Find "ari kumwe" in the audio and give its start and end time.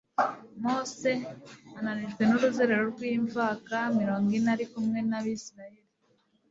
4.53-4.99